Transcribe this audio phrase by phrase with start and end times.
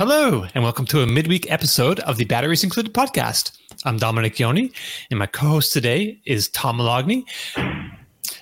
[0.00, 3.52] Hello, and welcome to a midweek episode of the Batteries Included podcast.
[3.84, 4.72] I'm Domenick Yoney,
[5.10, 7.22] and my co host today is Tom Moloughney,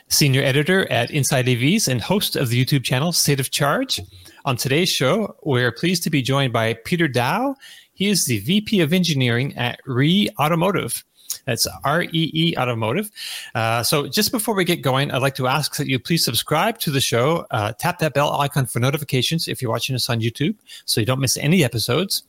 [0.06, 4.00] senior editor at Inside EVs and host of the YouTube channel State of Charge.
[4.44, 7.56] On today's show, we're pleased to be joined by Peter Dow.
[7.92, 11.02] He is the VP of Engineering at REE Automotive.
[11.48, 13.10] That's R E E Automotive.
[13.54, 16.78] Uh, so, just before we get going, I'd like to ask that you please subscribe
[16.80, 17.46] to the show.
[17.50, 21.06] Uh, tap that bell icon for notifications if you're watching us on YouTube so you
[21.06, 22.24] don't miss any episodes.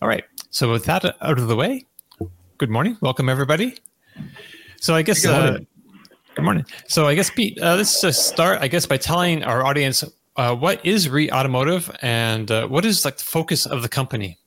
[0.00, 0.24] All right.
[0.48, 1.84] So, with that out of the way,
[2.56, 2.96] good morning.
[3.02, 3.76] Welcome, everybody.
[4.80, 5.20] So, I guess.
[5.20, 5.66] Good morning.
[5.84, 6.64] Uh, good morning.
[6.88, 10.02] So, I guess, Pete, uh, let's just start, I guess, by telling our audience
[10.36, 14.38] uh, what is REE Automotive and uh, what is like the focus of the company?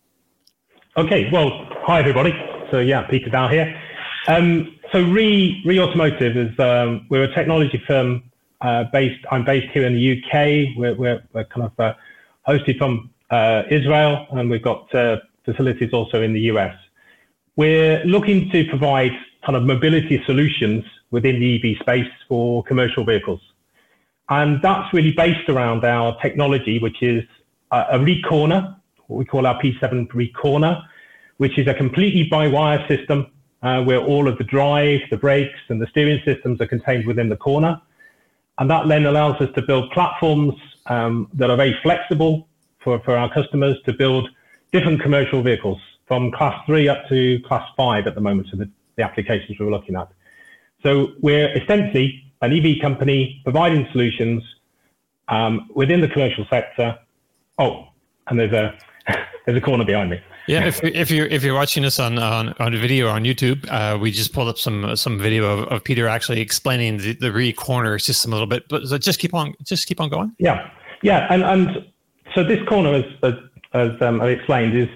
[0.97, 1.29] Okay.
[1.31, 1.51] Well,
[1.85, 2.33] hi, everybody.
[2.73, 3.79] So yeah, Peter Dow here.
[4.27, 8.23] Um, so Re REE Automotive is um, we're a technology firm
[8.61, 9.23] uh, based.
[9.29, 10.75] I'm based here in the UK.
[10.75, 11.93] We're we're, we're kind of uh,
[12.47, 16.75] hosted from uh, Israel, and we've got uh, facilities also in the US.
[17.57, 19.11] We're looking to provide
[19.45, 23.41] kind of mobility solutions within the EV space for commercial vehicles,
[24.29, 27.23] and that's really based around our technology, which is
[27.69, 30.83] a REEcorner, what we call our P7 REEcorner
[31.37, 33.27] which is a completely by-wire system
[33.61, 37.29] uh, where all of the drive, the brakes, and the steering systems are contained within
[37.29, 37.81] the corner.
[38.59, 40.53] And that then allows us to build platforms
[40.87, 42.47] um, that are very flexible
[42.79, 44.29] for, for our customers to build
[44.71, 48.69] different commercial vehicles from class three up to class five at the moment, so the,
[48.97, 50.09] the applications we're looking at.
[50.83, 54.43] So we're essentially an EV company providing solutions
[55.29, 56.99] um, within the commercial sector.
[57.57, 57.87] Oh,
[58.27, 58.77] and there's a
[59.45, 60.21] there's a corner behind me.
[60.47, 63.97] Yeah, if, if you're if you're watching this on on, on video on YouTube, uh,
[63.97, 68.01] we just pulled up some some video of, of Peter actually explaining the, the REEcorner
[68.01, 68.67] system a little bit.
[68.67, 70.35] But so just keep on just keep on going.
[70.39, 70.69] Yeah,
[71.01, 71.85] yeah, and and
[72.35, 73.33] so this corner, as as,
[73.73, 74.89] as um, I explained, is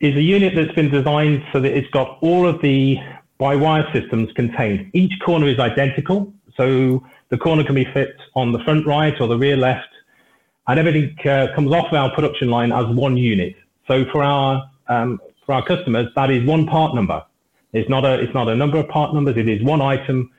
[0.00, 2.96] is a unit that's been designed so that it's got all of the
[3.38, 4.90] by wire systems contained.
[4.94, 9.28] Each corner is identical, so the corner can be fit on the front right or
[9.28, 9.88] the rear left,
[10.66, 13.54] and everything uh, comes off our production line as one unit.
[13.92, 17.22] So for our um, for our customers, that is one part number.
[17.74, 19.36] It's not a it's not a number of part numbers.
[19.36, 20.30] It is one item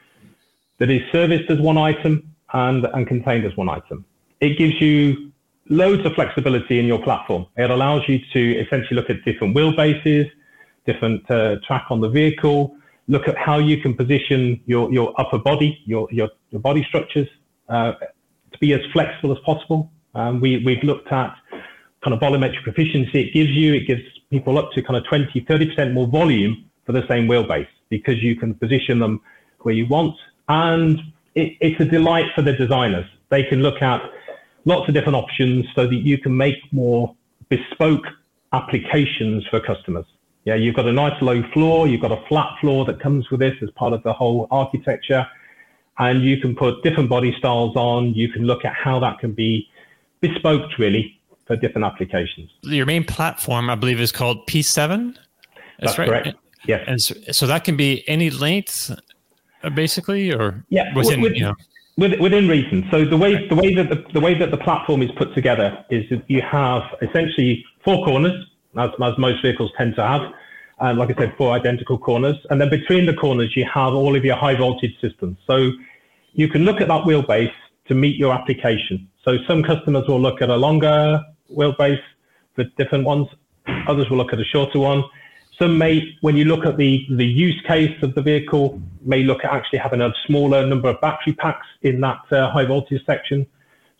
[0.79, 4.05] that is serviced as one item and and contained as one item.
[4.39, 5.31] It gives you
[5.69, 7.45] loads of flexibility in your platform.
[7.55, 10.31] It allows you to essentially look at different wheelbases,
[10.87, 12.75] different uh, track on the vehicle,
[13.07, 17.29] look at how you can position your, your upper body, your, your, your body structures
[17.69, 17.93] uh,
[18.51, 19.91] to be as flexible as possible.
[20.15, 21.35] Um, we, we've looked at
[22.03, 23.73] kind of volumetric efficiency it gives you.
[23.73, 27.67] It gives people up to kind of 20, 30% more volume for the same wheelbase
[27.89, 29.21] because you can position them
[29.59, 30.15] where you want.
[30.49, 30.99] And
[31.35, 33.05] it, it's a delight for the designers.
[33.29, 34.01] They can look at
[34.65, 37.15] lots of different options so that you can make more
[37.49, 38.05] bespoke
[38.51, 40.05] applications for customers.
[40.45, 43.39] Yeah, you've got a nice low floor, you've got a flat floor that comes with
[43.39, 45.25] this as part of the whole architecture,
[45.97, 48.13] and you can put different body styles on.
[48.13, 49.69] You can look at how that can be
[50.19, 52.49] bespoke really for different applications.
[52.61, 55.13] Your main platform, I believe, is called P7.
[55.13, 55.19] That's,
[55.79, 56.07] That's right.
[56.07, 56.37] correct.
[56.65, 56.83] Yes.
[56.87, 58.91] And so, so, that can be any length,
[59.63, 61.55] uh, basically, or yeah, within, with, you know.
[61.97, 62.87] within reason.
[62.89, 65.83] So the way the way that the, the way that the platform is put together
[65.89, 68.45] is that you have essentially four corners,
[68.77, 70.21] as, as most vehicles tend to have.
[70.79, 74.15] And like I said, four identical corners, and then between the corners you have all
[74.15, 75.37] of your high voltage systems.
[75.45, 75.71] So
[76.31, 77.53] you can look at that wheelbase
[77.87, 79.09] to meet your application.
[79.23, 81.21] So some customers will look at a longer
[81.55, 82.01] wheelbase
[82.55, 83.27] for different ones.
[83.87, 85.03] Others will look at a shorter one.
[85.59, 89.45] Some may, when you look at the, the use case of the vehicle, may look
[89.45, 93.45] at actually having a smaller number of battery packs in that uh, high voltage section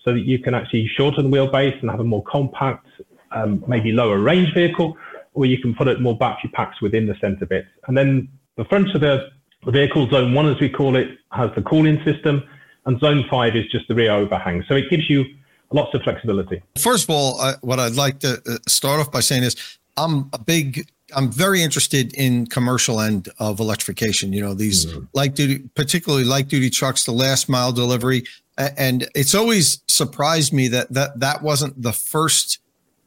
[0.03, 2.87] so that you can actually shorten the wheelbase and have a more compact,
[3.31, 4.97] um, maybe lower range vehicle,
[5.33, 7.65] or you can put it more battery packs within the center bit.
[7.87, 8.27] And then
[8.57, 9.29] the front of the,
[9.71, 12.43] vehicle, zone one as we call it, has the cooling system,
[12.85, 14.63] and zone five is just the rear overhang.
[14.67, 15.23] So it gives you
[15.73, 16.61] lots of flexibility.
[16.78, 19.56] First of all, I, what I'd like to uh, start off by saying is
[19.97, 24.33] I'm a big I'm very interested in commercial end of electrification.
[24.33, 25.06] You know, these mm-hmm.
[25.13, 28.24] light duty, particularly light duty trucks, the last mile delivery,
[28.57, 32.59] and it's always surprised me that that that wasn't the first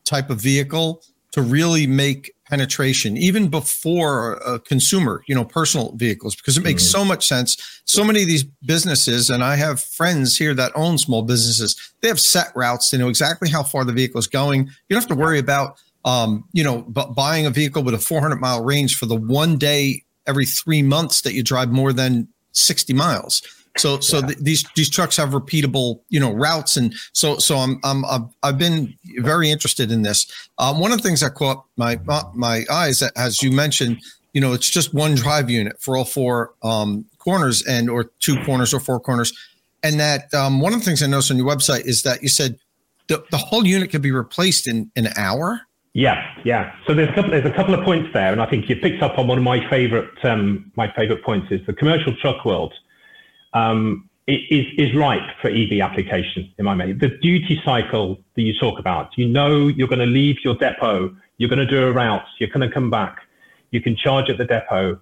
[0.04, 1.02] type of vehicle
[1.36, 6.82] to really make penetration even before a consumer you know personal vehicles because it makes
[6.82, 6.98] mm-hmm.
[6.98, 7.82] so much sense.
[7.84, 12.08] So many of these businesses and i have friends here that own small businesses they
[12.08, 12.88] have set routes.
[12.88, 14.64] They know exactly how far the vehicle is going.
[14.64, 17.98] You don't have to worry about um, you know b- buying a vehicle with a
[17.98, 22.28] 400 mile range for the one day every three months that you drive more than
[22.52, 23.42] 60 miles
[23.76, 24.34] So so yeah.
[24.40, 28.04] these these trucks have repeatable you know routes, and so so I'm I'm
[28.42, 30.26] I've been very interested in this.
[30.58, 31.98] Um, one of the things that caught my
[32.34, 34.00] my eyes, as you mentioned,
[34.32, 38.42] you know, it's just one drive unit for all four um, corners and or two
[38.44, 39.32] corners or four corners,
[39.82, 42.28] and that um, one of the things I noticed on your website is that you
[42.28, 42.58] said
[43.08, 45.62] the, the whole unit could be replaced in, in an hour.
[45.92, 46.74] Yeah, yeah.
[46.86, 49.02] So there's a couple, there's a couple of points there, and I think you picked
[49.02, 52.74] up on one of my favorite um, my favorite points is the commercial truck world
[53.56, 56.52] um, is is ripe for EV application.
[56.58, 57.00] In my mind.
[57.00, 61.14] the duty cycle that you talk about, you know, you're going to leave your depot,
[61.38, 63.18] you're going to do a route, you're going to come back,
[63.70, 64.98] you can charge at the depot.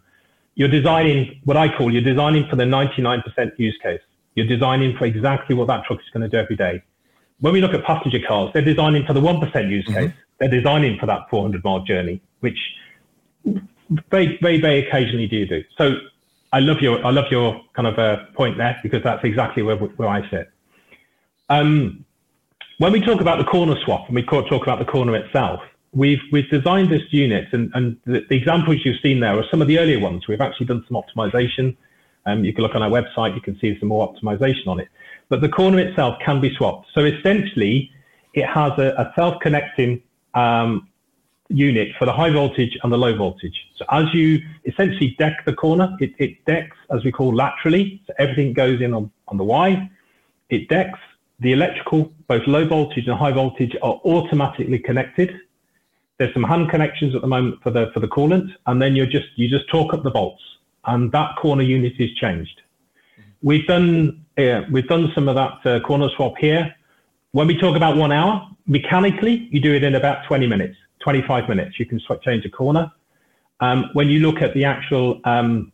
[0.56, 3.24] You're designing what I call you're designing for the 99%
[3.58, 4.00] use case.
[4.36, 6.82] You're designing for exactly what that truck is going to do every day
[7.40, 9.96] when we look at passenger cars, they're designing for the 1% use case.
[9.96, 10.18] Mm-hmm.
[10.38, 12.58] They're designing for that 400 mile journey, which
[14.10, 15.62] very, very, very occasionally do you do.
[15.76, 15.96] So
[16.54, 19.76] I love your, I love your kind of uh, point there because that's exactly where,
[19.76, 20.50] where I sit.
[21.48, 22.04] Um,
[22.78, 25.60] when we talk about the corner swap and we talk about the corner itself,
[25.92, 29.62] we've we've designed this unit and, and the, the, examples you've seen there are some
[29.62, 30.26] of the earlier ones.
[30.26, 31.76] We've actually done some optimization.
[32.26, 34.88] Um, you can look on our website, you can see some more optimization on it
[35.28, 36.86] but the corner itself can be swapped.
[36.94, 37.90] So essentially,
[38.34, 40.02] it has a, a self-connecting
[40.34, 40.88] um,
[41.48, 43.68] unit for the high voltage and the low voltage.
[43.76, 48.14] So as you essentially deck the corner, it, it decks, as we call laterally, so
[48.18, 49.90] everything goes in on, on the Y.
[50.50, 50.98] It decks
[51.40, 55.40] the electrical, both low voltage and high voltage are automatically connected.
[56.18, 59.04] There's some hand connections at the moment for the for the coolant, and then you
[59.06, 60.42] just you just torque up the bolts,
[60.84, 62.60] and that corner unit is changed.
[63.42, 66.74] We've done uh, we've done some of that uh, corner swap here.
[67.32, 71.48] When we talk about one hour, mechanically, you do it in about 20 minutes, 25
[71.48, 71.78] minutes.
[71.78, 72.90] You can change a corner.
[73.60, 75.70] Um, when you look at the actual um,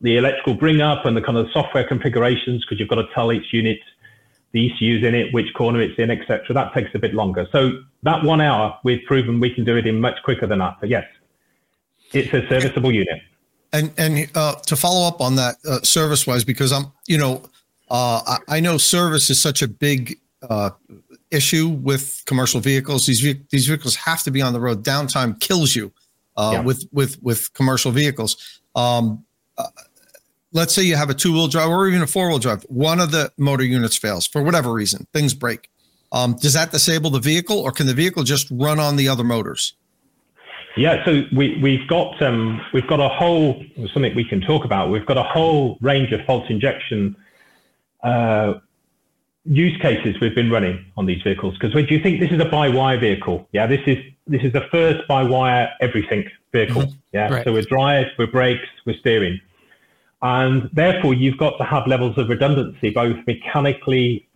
[0.00, 3.32] the electrical bring up and the kind of software configurations, because you've got to tell
[3.32, 3.78] each unit
[4.52, 6.52] the ECUs in it, which corner it's in, etc.
[6.54, 7.48] That takes a bit longer.
[7.52, 10.76] So that one hour, we've proven we can do it in much quicker than that.
[10.80, 11.04] But yes,
[12.12, 13.20] it's a serviceable unit.
[13.72, 17.42] And and uh, to follow up on that uh, service wise, because I'm you know
[17.90, 20.18] uh, I, I, know service is such a big
[20.48, 20.70] uh,
[21.30, 23.06] issue with commercial vehicles.
[23.06, 24.84] These these vehicles have to be on the road.
[24.84, 25.92] Downtime kills you
[26.36, 26.60] uh, yeah.
[26.60, 28.60] with with with commercial vehicles.
[28.74, 29.24] Um,
[29.56, 29.66] uh,
[30.52, 32.62] let's say you have a two wheel drive or even a four wheel drive.
[32.68, 35.06] One of the motor units fails for whatever reason.
[35.12, 35.68] Things break.
[36.10, 39.24] Um, does that disable the vehicle, or can the vehicle just run on the other
[39.24, 39.74] motors?
[40.76, 44.90] Yeah, so we, we've got um, we've got a whole something we can talk about.
[44.90, 47.16] We've got a whole range of fault injection
[48.02, 48.54] uh,
[49.48, 51.54] use cases we've been running on these vehicles.
[51.58, 53.48] Because do you think this is a by-wire vehicle?
[53.52, 53.96] Yeah, this is
[54.26, 56.82] this is the first by-wire everything vehicle.
[56.82, 56.98] Mm-hmm.
[57.12, 57.44] Yeah, right.
[57.44, 59.40] so we're drive, we're brakes, we're steering,
[60.22, 64.28] and therefore you've got to have levels of redundancy both mechanically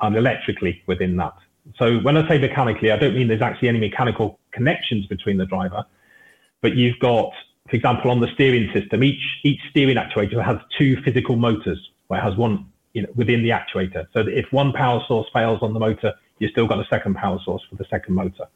[0.00, 1.34] and electrically within that.
[1.78, 5.46] So when I say mechanically, I don't mean there's actually any mechanical connections between the
[5.46, 5.84] driver,
[6.60, 7.32] but you've got,
[7.68, 12.20] for example, on the steering system, each each steering actuator has two physical motors, where
[12.20, 12.66] it has one
[12.96, 14.06] you know, within the actuator.
[14.14, 17.14] So that if one power source fails on the motor, you've still got a second
[17.14, 18.46] power source for the second motor.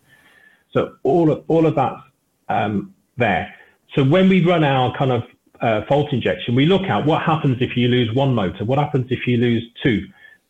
[0.73, 2.01] So all of all of that's
[2.49, 3.55] um, there.
[3.95, 5.25] So when we run our kind of
[5.61, 9.09] uh, fault injection, we look at what happens if you lose one motor, what happens
[9.11, 10.07] if you lose two.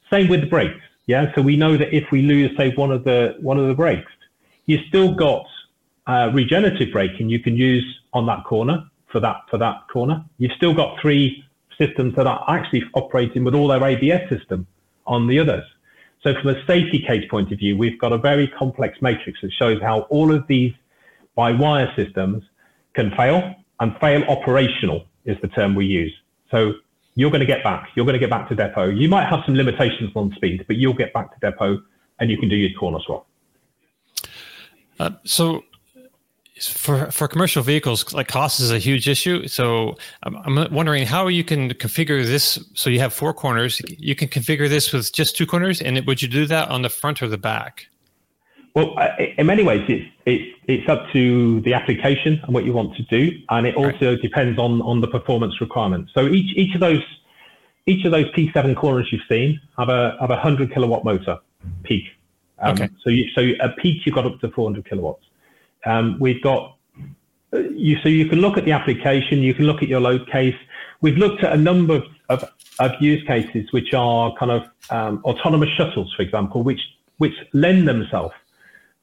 [0.09, 0.85] Same with the brakes.
[1.07, 3.75] Yeah, so we know that if we lose, say, one of the one of the
[3.75, 4.13] brakes,
[4.67, 5.47] you've still got
[6.07, 10.25] uh, regenerative braking you can use on that corner for that for that corner.
[10.39, 11.45] You've still got three
[11.81, 14.67] systems that are actually operating with all their ABS system
[15.07, 15.65] on the others.
[16.23, 19.53] So from a safety case point of view, we've got a very complex matrix that
[19.53, 20.75] shows how all of these
[21.35, 22.43] by-wire systems
[22.95, 26.13] can fail and fail operational is the term we use.
[26.51, 26.75] So
[27.15, 27.89] you're going to get back.
[27.95, 28.91] You're going to get back to depot.
[28.91, 31.81] You might have some limitations on speed, but you'll get back to depot
[32.19, 33.27] and you can do your corner swap.
[34.99, 35.65] Uh, so
[36.69, 39.47] for for commercial vehicles, like cost is a huge issue.
[39.49, 42.59] So I'm, I'm, wondering how you can configure this.
[42.75, 43.81] So you have four corners.
[43.99, 46.83] You can configure this with just two corners, and it, would you do that on
[46.83, 47.87] the front or the back?
[48.75, 48.97] Well,
[49.37, 53.03] in many ways, it's it's it's up to the application and what you want to
[53.05, 54.23] do, and it also right.
[54.23, 56.13] depends on on the performance requirements.
[56.15, 57.03] So each each of those
[57.87, 61.39] each of those P7 corners you've seen have a have a hundred kilowatt motor
[61.83, 62.05] peak.
[62.61, 62.89] Um, okay.
[63.03, 65.25] So you so a peak you've got up to 400 kilowatts.
[65.87, 66.77] Um, we've got
[67.53, 70.31] uh, you so you can look at the application, you can look at your load
[70.31, 70.57] case.
[71.01, 72.45] We've looked at a number of, of,
[72.79, 76.81] of use cases which are kind of um, autonomous shuttles, for example, which
[77.19, 78.35] which lend themselves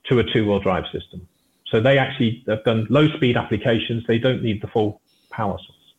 [0.05, 1.27] to a two-wheel drive system.
[1.65, 4.05] So they actually have done low-speed applications.
[4.07, 5.93] They don't need the full power source.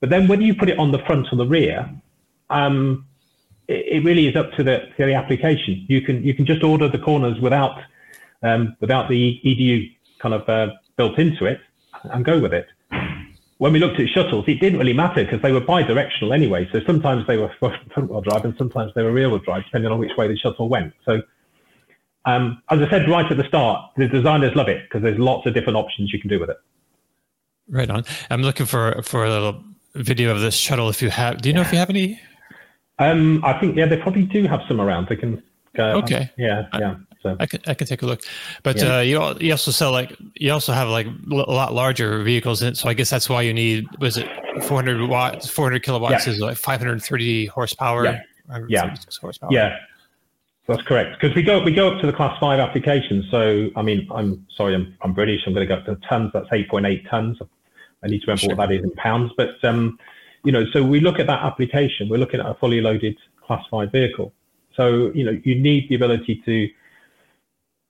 [0.00, 1.90] But then when you put it on the front or the rear,
[2.50, 3.06] um,
[3.66, 5.84] it, it, really is up to the, to the application.
[5.88, 7.80] You can you can just order the corners without
[8.42, 11.60] um, without the EDU kind of uh, built into it
[12.04, 12.66] and go with it.
[13.58, 16.68] When we looked at shuttles, it didn't really matter because they were bi-directional anyway.
[16.70, 20.16] So sometimes they were front-wheel drive and sometimes they were rear-wheel drive, depending on which
[20.16, 20.94] way the shuttle went.
[21.04, 21.22] So
[22.24, 25.46] um, as I said right at the start, the designers love it because there's lots
[25.46, 26.58] of different options you can do with it.
[27.68, 28.04] Right on.
[28.30, 29.62] I'm looking for for a little
[29.94, 30.88] video of this shuttle.
[30.88, 32.20] If you have, do you know if you have any?
[32.98, 35.08] Um, I think yeah, they probably do have some around.
[35.08, 35.42] They can.
[35.78, 36.30] Uh, okay.
[36.36, 36.96] Yeah, yeah.
[37.22, 38.22] So I can I can take a look,
[38.62, 38.98] but yeah.
[38.98, 42.68] uh, you you also sell like you also have like a lot larger vehicles, in
[42.68, 44.28] it, so I guess that's why you need was it
[44.64, 46.32] 400 watts, 400 kilowatts yeah.
[46.32, 48.04] is like 530 horsepower.
[48.04, 48.20] Yeah.
[48.68, 48.94] Yeah.
[49.20, 49.50] Horsepower.
[49.52, 49.78] Yeah.
[50.68, 51.18] That's correct.
[51.18, 53.26] Because we go we go up to the class five application.
[53.30, 55.42] So I mean, I'm sorry, I'm I'm British.
[55.46, 56.30] I'm going to go up to tons.
[56.34, 57.38] That's 8.8 tons.
[58.02, 58.54] I need to remember sure.
[58.54, 59.32] what that is in pounds.
[59.36, 59.98] But um,
[60.44, 62.08] you know, so we look at that application.
[62.08, 64.32] We're looking at a fully loaded class five vehicle.
[64.76, 66.68] So you know, you need the ability to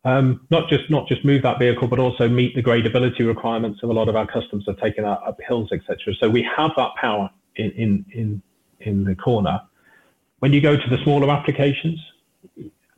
[0.05, 3.91] um, not just not just move that vehicle, but also meet the gradability requirements of
[3.91, 6.15] a lot of our customers are taking that up hills, etc.
[6.21, 8.43] So we have that power in in in
[8.81, 9.61] in the corner.
[10.39, 11.99] When you go to the smaller applications,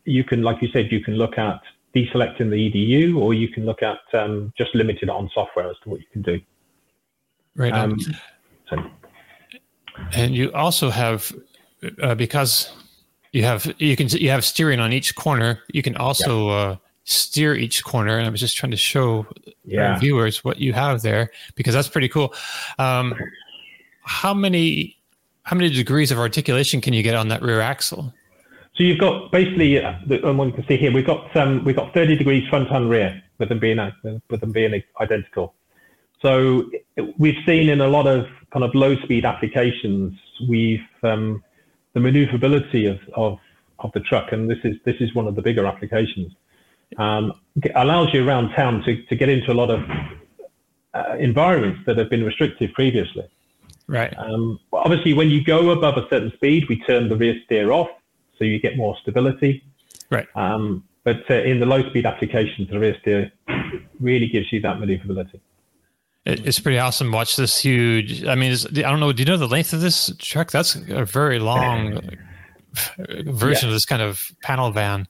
[0.04, 1.60] you can, like you said, you can look at
[1.96, 5.90] deselecting the EDU, or you can look at um, just limited on software as to
[5.90, 6.40] what you can do.
[7.56, 7.72] Right.
[7.72, 7.98] Um,
[8.68, 8.76] so.
[10.12, 11.32] And you also have
[12.02, 12.72] uh, because
[13.32, 15.60] you have you can you have steering on each corner.
[15.72, 16.54] You can also yeah.
[16.54, 16.76] uh,
[17.10, 18.18] steer each corner.
[18.18, 19.26] And I was just trying to show
[19.64, 19.98] yeah.
[19.98, 22.34] viewers what you have there because that's pretty cool.
[22.78, 23.14] Um,
[24.02, 24.96] how many
[25.42, 28.12] how many degrees of articulation can you get on that rear axle?
[28.76, 31.76] So you've got basically, uh, the one you can see here, we've got um, we've
[31.76, 33.78] got 30 degrees front and rear with them being
[34.30, 35.54] with them being identical.
[36.22, 36.70] So
[37.18, 41.42] we've seen in a lot of kind of low speed applications, we've um,
[41.94, 43.38] the maneuverability of, of
[43.80, 46.32] of the truck, and this is this is one of the bigger applications
[46.98, 47.32] um,
[47.74, 49.80] allows you around town to, to get into a lot of
[50.94, 53.28] uh, environments that have been restricted previously.
[53.86, 54.16] Right.
[54.18, 57.88] Um, obviously, when you go above a certain speed, we turn the rear steer off,
[58.38, 59.64] so you get more stability.
[60.10, 60.28] Right.
[60.34, 63.32] Um, but uh, in the low speed applications, the rear steer
[64.00, 65.40] really gives you that maneuverability.
[66.26, 67.10] It's pretty awesome.
[67.12, 68.24] Watch this huge.
[68.26, 69.12] I mean, I don't know.
[69.12, 70.50] Do you know the length of this truck?
[70.50, 72.00] That's a very long
[72.98, 73.70] version yeah.
[73.70, 75.08] of this kind of panel van.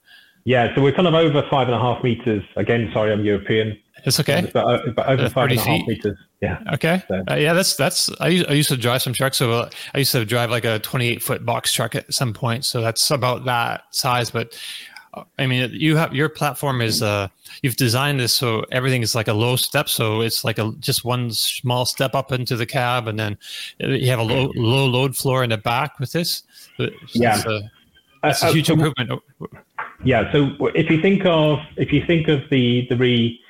[0.50, 2.42] Yeah, so we're kind of over five and a half meters.
[2.56, 3.78] Again, sorry, I'm European.
[4.04, 4.50] It's okay.
[4.52, 6.18] But, but over five and a half meters.
[6.42, 6.58] Yeah.
[6.72, 7.04] Okay.
[7.06, 7.22] So.
[7.30, 8.10] Uh, yeah, that's that's.
[8.18, 9.36] I used, I used to drive some trucks.
[9.36, 12.64] So uh, I used to drive like a 28 foot box truck at some point.
[12.64, 14.32] So that's about that size.
[14.32, 14.60] But
[15.14, 17.28] uh, I mean, you have your platform is uh
[17.62, 19.88] you've designed this so everything is like a low step.
[19.88, 23.38] So it's like a just one small step up into the cab, and then
[23.78, 26.42] you have a low low load floor in the back with this.
[27.12, 27.36] yeah.
[27.36, 27.70] It's a,
[28.24, 29.22] it's a uh, huge improvement.
[30.04, 30.32] Yeah.
[30.32, 33.40] So if you think of if you think of the the REE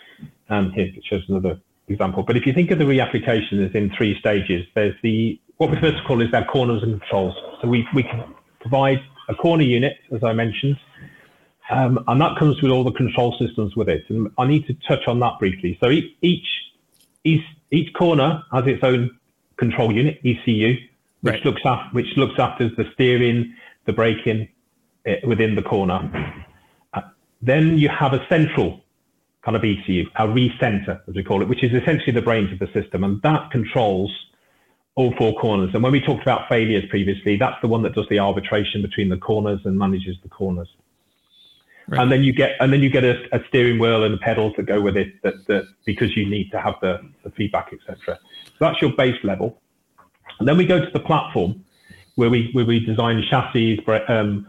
[0.49, 3.75] um, here it shows another example, but if you think of the REE application as
[3.75, 7.35] in three stages, there's the what we first call is our corners and controls.
[7.61, 10.77] So we we can provide a corner unit, as I mentioned,
[11.71, 14.05] um, and that comes with all the control systems with it.
[14.09, 15.79] And I need to touch on that briefly.
[15.81, 16.49] So each
[17.25, 19.17] each each corner has its own
[19.57, 20.77] control unit, ECU,
[21.21, 21.45] which right.
[21.45, 23.55] looks after which looks after the steering,
[23.85, 24.49] the braking,
[25.07, 26.40] uh, within the corner.
[27.43, 28.81] Then you have a central
[29.43, 32.59] kind of ECU, a REEcenter, as we call it, which is essentially the brains of
[32.59, 34.11] the system, and that controls
[34.97, 35.71] all four corners.
[35.73, 39.09] And when we talked about failures previously, that's the one that does the arbitration between
[39.09, 40.69] the corners and manages the corners.
[41.89, 42.03] Right.
[42.03, 44.53] And then you get and then you get a, a, steering wheel and a pedal
[44.55, 48.17] to go with it that, that because you need to have the, the feedback, etc.
[48.45, 49.61] So that's your base level.
[50.39, 51.65] And then we go to the platform
[52.15, 54.47] where we where we design chassis, um,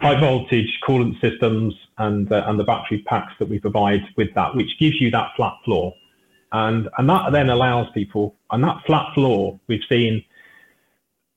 [0.00, 4.54] high voltage coolant systems and uh, and the battery packs that we provide with that,
[4.54, 5.94] which gives you that flat floor,
[6.52, 10.24] and and that then allows people and that flat floor we've seen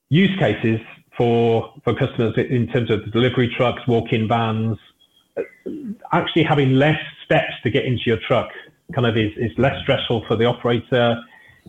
[0.09, 0.79] use cases
[1.17, 4.77] for for customers in terms of the delivery trucks, walk-in vans,
[6.11, 8.49] actually having less steps to get into your truck
[8.93, 11.17] kind of is, is less stressful for the operator.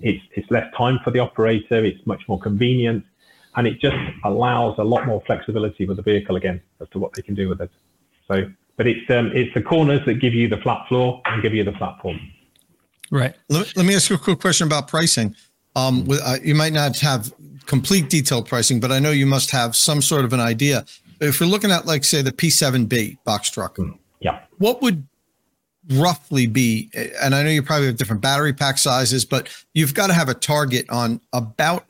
[0.02, 1.84] It's, it's less time for the operator.
[1.84, 3.04] It's much more convenient
[3.56, 7.12] and it just allows a lot more flexibility with the vehicle again as to what
[7.14, 7.70] they can do with it.
[8.28, 11.54] So, but it's um, it's the corners that give you the flat floor and give
[11.54, 12.18] you the platform.
[13.10, 13.34] Right.
[13.48, 15.36] Let, let me ask you a quick question about pricing.
[15.76, 17.32] Um, with, uh, you might not have
[17.66, 20.84] complete detailed pricing, but I know you must have some sort of an idea.
[21.20, 23.78] If we're looking at, like, say, the P7B box truck,
[24.20, 25.06] yeah, what would
[25.92, 26.90] roughly be?
[27.20, 30.28] And I know you probably have different battery pack sizes, but you've got to have
[30.28, 31.88] a target on about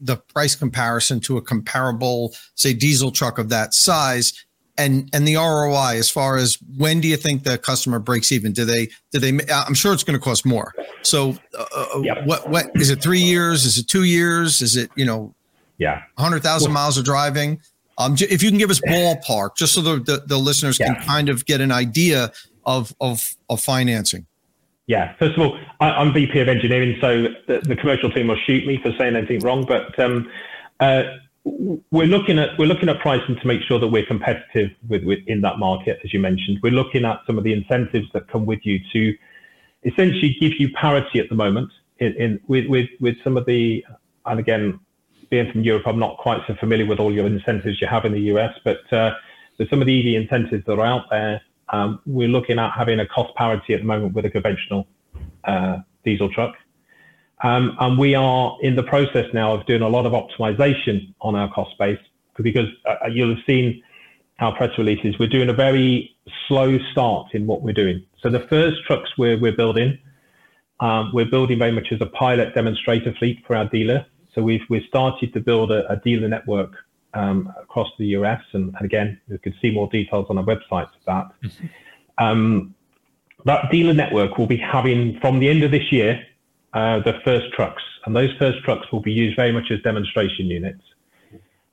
[0.00, 4.44] the price comparison to a comparable, say, diesel truck of that size.
[4.78, 8.52] And, and the ROI as far as when do you think the customer breaks even?
[8.52, 9.38] Do they do they?
[9.52, 10.72] I'm sure it's going to cost more.
[11.02, 12.24] So, uh, uh, yep.
[12.24, 13.02] what what is it?
[13.02, 13.66] Three years?
[13.66, 14.62] Is it two years?
[14.62, 15.34] Is it you know?
[15.76, 17.60] Yeah, hundred thousand miles of driving.
[18.00, 20.94] Um, if you can give us ballpark, just so the, the, the listeners yeah.
[20.94, 22.32] can kind of get an idea
[22.64, 24.26] of, of, of financing.
[24.86, 28.36] Yeah, first of all, I, am VP of engineering, so the, the, commercial team will
[28.44, 29.64] shoot me for saying anything wrong.
[29.64, 30.28] But um,
[30.80, 31.04] uh,
[31.44, 35.20] we're looking at we're looking at pricing to make sure that we're competitive with, with
[35.28, 36.58] in that market, as you mentioned.
[36.62, 39.16] We're looking at some of the incentives that come with you to
[39.84, 43.84] essentially give you parity at the moment in, in with, with with some of the
[44.26, 44.80] and again
[45.30, 48.12] being from Europe, I'm not quite so familiar with all your incentives you have in
[48.12, 49.14] the US, but uh,
[49.56, 51.40] there's some of the EV incentives that are out there.
[51.70, 54.86] Um, we're looking at having a cost parity at the moment with a conventional
[55.44, 56.54] uh, diesel truck.
[57.42, 61.34] Um, and we are in the process now of doing a lot of optimization on
[61.34, 61.98] our cost base
[62.36, 63.82] because uh, you'll have seen
[64.40, 65.18] our press releases.
[65.18, 66.16] We're doing a very
[66.48, 68.04] slow start in what we're doing.
[68.22, 69.98] So the first trucks we're, we're building,
[70.80, 74.06] um, we're building very much as a pilot demonstrator fleet for our dealer.
[74.34, 76.72] So we've we've started to build a, a dealer network
[77.14, 80.84] um, across the US, and, and, again, you could see more details on our website
[80.84, 81.26] of that.
[81.42, 81.66] Mm-hmm.
[82.18, 82.74] Um,
[83.46, 86.22] that dealer network will be having from the end of this year
[86.74, 90.46] uh, the first trucks, and those first trucks will be used very much as demonstration
[90.46, 90.82] units.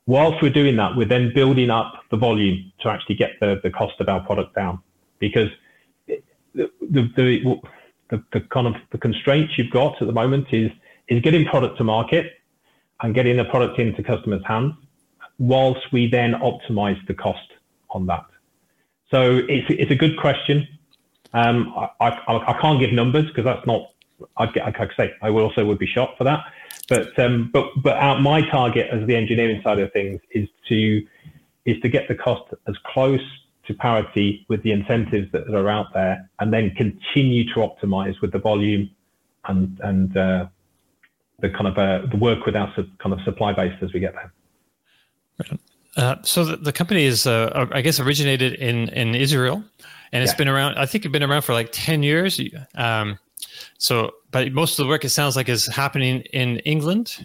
[0.06, 3.70] Whilst we're doing that, we're then building up the volume to actually get the, the
[3.70, 4.80] cost of our product down,
[5.18, 5.50] because
[6.06, 6.22] the,
[6.54, 7.60] the, the,
[8.10, 10.70] the, the kind of the constraints you've got at the moment is
[11.08, 12.32] is getting product to market
[13.02, 14.74] and getting the product into customers' hands,
[15.38, 17.52] whilst we then optimize the cost
[17.90, 18.24] on that.
[19.10, 20.66] So it's, it's a good question.
[21.32, 23.90] Um, I, I, I, can't give numbers because that's not,
[24.36, 26.44] I'd get, like I say, I will also would be shot for that.
[26.88, 31.06] But, um, but, but our, my target as the engineering side of things is to,
[31.66, 33.20] is to get the cost as close
[33.66, 38.32] to parity with the incentives that are out there and then continue to optimize with
[38.32, 38.90] the volume
[39.46, 40.46] and, and, uh,
[41.40, 44.12] the kind of uh, the work with our kind of supply base as we get
[44.14, 44.32] there.
[45.96, 49.64] Uh, so the, the, company is, uh, I guess, originated in in Israel,
[50.12, 50.36] and it's yeah.
[50.36, 50.78] been around.
[50.78, 52.40] I think it's been around for like ten years.
[52.76, 53.18] Um,
[53.78, 57.24] so, but most of the work it sounds like is happening in England.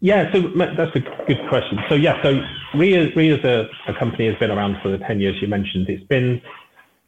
[0.00, 1.78] Yeah, so that's a good question.
[1.88, 2.42] So yeah, so
[2.74, 5.88] REE as a, a company has been around for the ten years you mentioned.
[5.88, 6.42] It's been,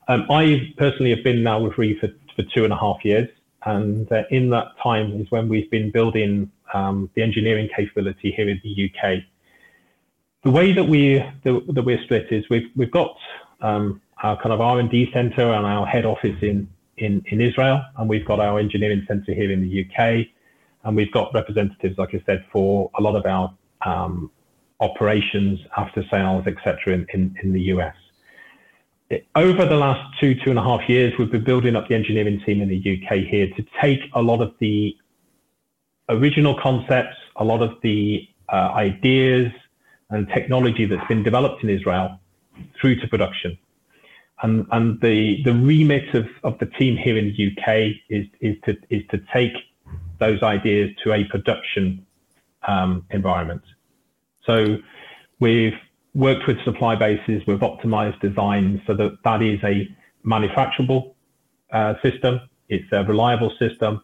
[0.09, 3.29] um, I personally have been now with REE for, for two and a half years.
[3.67, 8.49] And uh, in that time is when we've been building um, the engineering capability here
[8.49, 9.25] in the UK.
[10.47, 13.17] The way that we that we're split is we've we've got
[13.63, 18.09] um, our kind of R&D center and our head office in, in in Israel, and
[18.09, 20.29] we've got our engineering center here in the UK,
[20.85, 23.53] and we've got representatives, like I said, for a lot of our
[23.85, 24.31] um,
[24.79, 27.97] operations, after sales, etc., in, in, in the US
[29.35, 32.41] over the last two, two and a half years, we've been building up the engineering
[32.47, 34.97] team in the UK here to take a lot of the
[36.09, 39.51] original concepts, a lot of the uh, ideas
[40.11, 42.21] and technology that's been developed in Israel
[42.81, 43.59] through to production.
[44.43, 48.57] And, and the, the remit of, of the team here in the UK is, is,
[48.65, 49.55] to, is to take
[50.19, 52.07] those ideas to a production
[52.69, 53.63] um, environment.
[54.45, 54.79] So
[55.41, 55.75] we've
[56.15, 59.89] worked with supply bases, we've optimized designs so that that is a
[60.25, 61.15] manufacturable
[61.73, 62.41] uh, system.
[62.69, 64.03] It's a reliable system.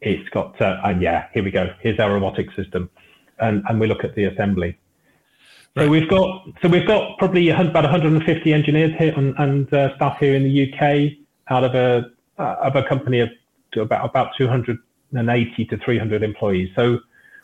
[0.00, 1.72] It's got, uh, and yeah, here we go.
[1.80, 2.90] Here's our robotic system.
[3.38, 4.78] And, and we look at the assembly.
[5.76, 10.18] So we've got, so we've got probably about 150 engineers here and, and uh, staff
[10.18, 13.30] here in the UK out of a, uh, of a company of
[13.76, 16.68] about, about 280 to 300 employees.
[16.76, 16.98] So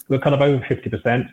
[0.08, 1.30] we're kind of over 50%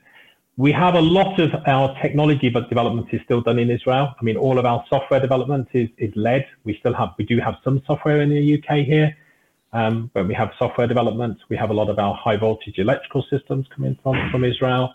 [0.58, 4.16] we have a lot of our technology development is still done in Israel.
[4.20, 6.48] I mean, all of our software development is, is led.
[6.64, 9.16] We still have, we do have some software in the UK here,
[9.74, 11.40] um, but we have software development.
[11.50, 14.94] We have a lot of our high voltage electrical systems coming from, from Israel.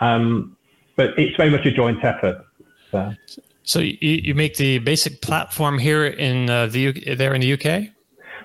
[0.00, 0.55] Um,
[0.96, 2.44] but it's very much a joint effort.
[2.90, 3.14] So,
[3.62, 7.52] so you, you make the basic platform here in uh, the UK, there in the
[7.52, 7.88] UK?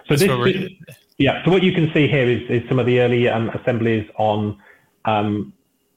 [0.08, 3.00] So this, this, yeah, so what you can see here is, is some of the
[3.00, 4.58] early um, assemblies on
[5.06, 5.54] um,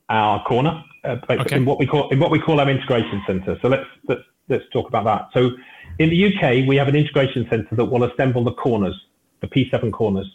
[0.08, 1.56] our corner uh, okay.
[1.56, 3.58] in what we call in what we call our integration center.
[3.62, 5.28] So let's let's let's talk about that.
[5.32, 5.50] So
[5.98, 8.94] in the UK, we have an integration center that will assemble the corners,
[9.40, 10.26] the P7 corners.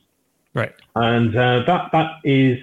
[0.54, 0.74] Right.
[0.96, 2.58] And uh, that that is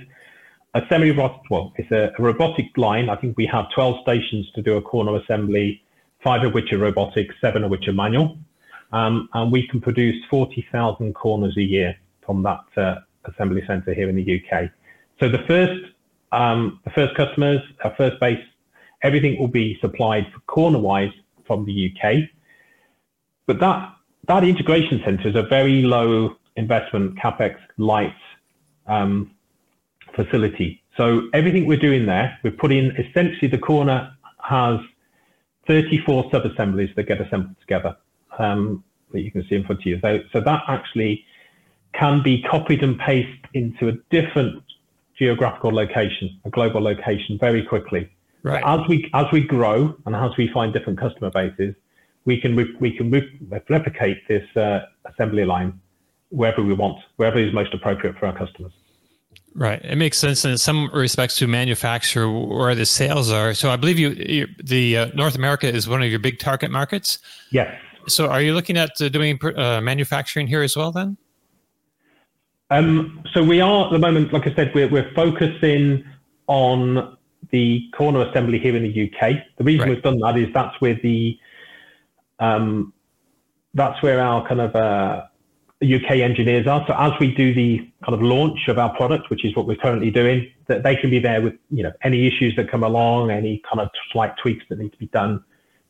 [0.77, 1.51] a semi-robotic.
[1.51, 3.09] Well, it's a, a, robotic line.
[3.09, 5.83] I think we have 12 stations to do a corner assembly,
[6.23, 8.39] five of which are robotic, seven of which are manual.
[8.93, 14.09] um, and we can produce 40,000 corners a year from that uh, assembly center here
[14.09, 14.71] in the UK.
[15.19, 15.81] So the first,
[16.33, 18.45] um, the first customers, our first base,
[19.03, 21.13] everything will be supplied corner-wise
[21.47, 22.29] from the UK.
[23.47, 23.93] But that
[24.29, 28.15] that integration center is a very low investment capex light
[28.89, 29.31] um,
[30.17, 30.83] facility.
[30.97, 34.81] So everything we're doing there, we're putting essentially the corner has
[35.67, 37.97] 34 sub-assemblies that get assembled together
[38.39, 40.01] um, that you can see in front of you.
[40.01, 41.25] So, so that actually
[41.93, 44.63] can be copied and pasted into a different
[45.19, 48.11] geographical location, a global location, very quickly.
[48.43, 48.63] Right.
[48.65, 51.75] As we as we grow and as we find different customer bases,
[52.27, 53.11] we can we can
[53.69, 55.81] replicate this uh, assembly line
[56.29, 58.73] wherever we want, wherever is most appropriate for our customers.
[59.57, 59.83] Right.
[59.83, 63.55] It makes sense in some respects to manufacture where the sales are.
[63.55, 66.71] So I believe you, you the uh, North America is one of your big target
[66.71, 67.19] markets.
[67.51, 67.75] Yes.
[68.07, 71.17] So are you looking at uh, doing uh, manufacturing here as well then?
[72.69, 76.05] Um, so we are at the moment, like I said, we're, we're focusing
[76.49, 77.17] on
[77.51, 79.37] the corner assembly here in the UK.
[79.57, 79.95] The reason right.
[79.95, 81.39] we've done that is that's where the
[82.41, 82.93] um,
[83.73, 85.23] that's where our kind of uh,
[85.83, 86.85] UK engineers are.
[86.87, 89.77] So as we do the kind of launch of our product, which is what we're
[89.77, 93.31] currently doing, that they can be there with you know any issues that come along,
[93.31, 95.45] any kind of slight tweaks that need to be done.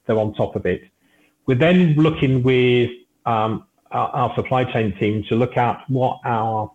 [0.06, 0.82] They're on top of it.
[1.46, 2.90] We're then looking with
[3.26, 6.72] um, our, our, supply chain team to look at what our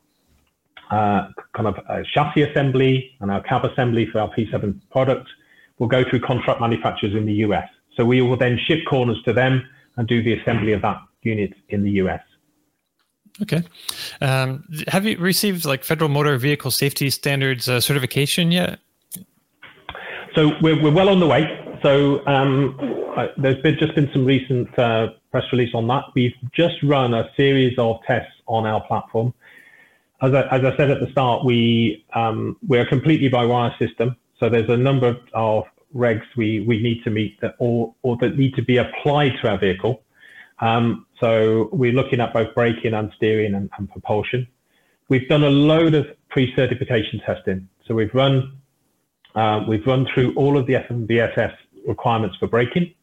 [0.89, 5.28] uh, kind of uh, chassis assembly and our cab assembly for our P7 product
[5.80, 7.67] will go through contract manufacturers in the US.
[7.97, 11.54] So we will then ship corners to them and do the assembly of that unit
[11.69, 12.21] in the US.
[13.41, 13.63] Okay.
[14.20, 18.80] Um, have you received like federal motor vehicle safety standards uh, certification yet?
[20.36, 21.58] So we're, we're well on the way.
[21.82, 22.78] So um,
[23.38, 26.06] there's been just been some recent uh, press release on that.
[26.13, 29.34] We've just run a series of tests on our platform.
[30.22, 34.15] As I, as I said at the start, we um, we're completely by wire system.
[34.39, 35.63] So there's a number of, of
[35.96, 39.50] regs we, we need to meet that or, or that need to be applied to
[39.50, 40.04] our vehicle.
[40.62, 44.47] Um, so we're looking at both braking and steering and, and propulsion.
[45.10, 47.67] We've done a load of pre-certification testing.
[47.88, 48.58] So we've run
[49.36, 51.54] uh, we've run through all of the FMVSS
[51.88, 52.93] requirements for braking.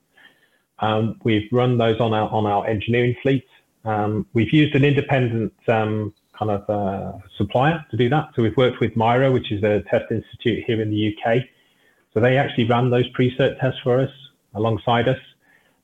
[0.81, 3.47] Um, we've run those on our on our engineering fleet.
[3.85, 8.31] Um, we've used an independent um, kind of uh, supplier to do that.
[8.37, 11.43] So we've worked with MIRA, which is a test institute here in the UK.
[12.15, 14.11] So they actually ran those pre-cert tests for us
[14.55, 15.19] alongside us.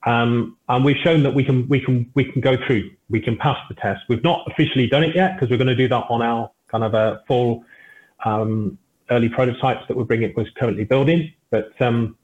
[0.07, 3.37] Um, and we've shown that we can we can we can go through, we can
[3.37, 4.03] pass the test.
[4.09, 6.85] We've not officially done it yet because we're going to do that on our kind
[6.85, 7.65] of a full
[8.25, 8.79] um,
[9.11, 12.17] early prototypes that we're bringing was currently building, but um,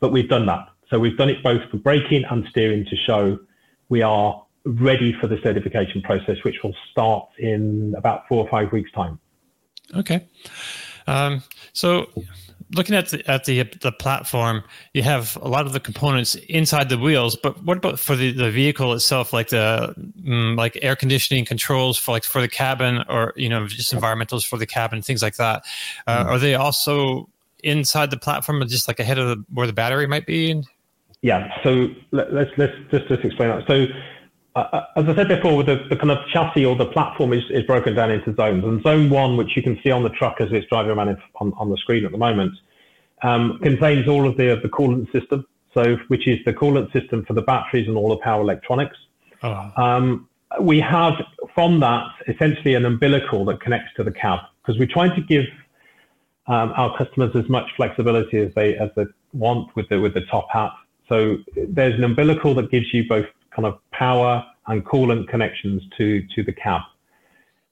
[0.00, 0.68] but we've done that.
[0.90, 3.38] So we've done it both for braking and steering to show
[3.88, 8.72] we are ready for the certification process, which will start in about four or five
[8.72, 9.18] weeks' time.
[9.96, 10.26] Okay.
[11.06, 12.10] Um, so
[12.74, 14.62] looking at the at the the platform,
[14.94, 17.36] you have a lot of the components inside the wheels.
[17.36, 21.98] But what about for the, the vehicle itself, like the mm, like air conditioning controls
[21.98, 25.36] for like for the cabin, or you know just environmentals for the cabin, things like
[25.36, 25.64] that?
[26.06, 26.28] Uh, mm.
[26.28, 27.28] Are they also
[27.62, 30.62] inside the platform, or just like ahead of the, where the battery might be?
[31.22, 31.52] Yeah.
[31.62, 33.66] So let, us let's just just explain that.
[33.66, 33.86] So
[34.72, 37.64] uh, as I said before, the, the, kind of chassis or the platform is, is
[37.64, 38.64] broken down into zones.
[38.64, 41.52] And zone one, which you can see on the truck as it's driving around on,
[41.56, 42.52] on the screen at the moment,
[43.22, 47.34] um, contains all of the, the coolant system, so which is the coolant system for
[47.34, 48.96] the batteries and all the power electronics.
[49.42, 49.72] Oh.
[49.76, 50.28] Um,
[50.60, 51.14] we have
[51.54, 55.44] from that essentially an umbilical that connects to the cab because we're trying to give
[56.48, 60.22] um, our customers as much flexibility as they as they want with the with the
[60.22, 60.72] top hat.
[61.08, 66.26] So there's an umbilical that gives you both kind of power and coolant connections to,
[66.34, 66.82] to the cab.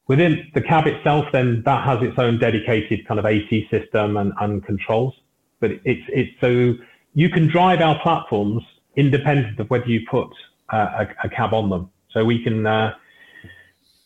[0.09, 4.33] Within the cab itself, then that has its own dedicated kind of AC system and,
[4.41, 5.15] and controls.
[5.61, 6.75] But it's, it's so
[7.15, 8.63] you can drive our platforms
[8.97, 10.29] independent of whether you put
[10.73, 11.91] uh, a, a, cab on them.
[12.11, 12.95] So we can, uh,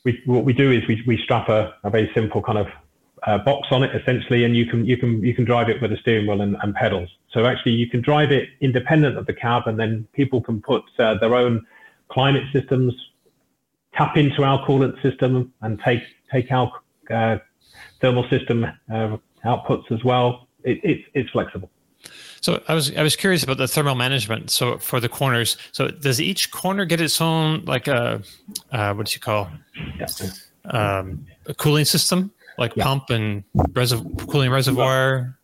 [0.05, 2.66] we, what we do is we, we strap a, a very simple kind of
[3.26, 5.92] uh, box on it essentially, and you can you can you can drive it with
[5.92, 7.09] a steering wheel and, and, pedals.
[7.31, 10.83] So actually, you can drive it independent of the cab, and then people can put
[10.98, 11.64] uh, their own
[12.12, 12.94] climate systems,
[13.94, 16.70] tap into our coolant system, and take take our
[17.11, 17.38] uh,
[18.01, 20.48] thermal system uh, outputs as well.
[20.64, 21.70] It, it, it's flexible.
[22.40, 24.51] So I was I was curious about the thermal management.
[24.51, 28.22] So for the corners, so does each corner get its own like a
[28.72, 29.51] uh, uh, what do you call
[30.66, 32.33] um, a cooling system?
[32.59, 32.85] like yeah.
[32.85, 35.38] pump and reserv- cooling reservoir?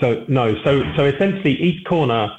[0.00, 2.30] So no, so so essentially each corner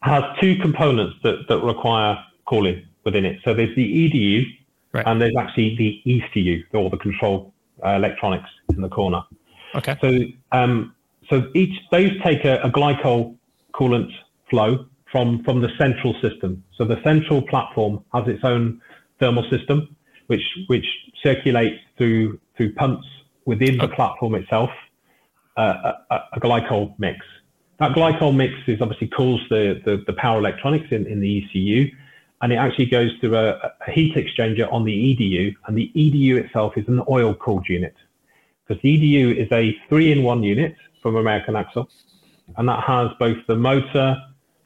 [0.00, 2.16] has two components that, that require
[2.46, 2.86] cooling.
[3.04, 3.40] Within it.
[3.44, 4.44] So there's the EDU,
[4.92, 5.04] Right.
[5.06, 7.52] and there's actually the ECU, or the control
[7.84, 9.24] uh, electronics in the corner.
[9.74, 9.96] Okay.
[10.00, 10.18] So,
[10.52, 10.94] um,
[11.28, 13.36] so each those take a, a glycol
[13.74, 14.12] coolant
[14.48, 16.62] flow from from the central system.
[16.76, 18.80] So the central platform has its own
[19.18, 19.96] thermal system,
[20.28, 20.86] which which
[21.22, 23.06] circulates through through pumps
[23.46, 24.70] within the platform itself,
[25.56, 27.18] uh, a, a, a glycol mix.
[27.78, 31.90] That glycol mix is obviously cools the, the, the power electronics in, in the ECU,
[32.44, 36.44] and it actually goes through a, a heat exchanger on the EDU, and the EDU
[36.44, 37.94] itself is an oil cooled unit
[38.66, 41.88] because the EDU is a three-in-one unit from American Axle,
[42.58, 44.22] and that has both the motor,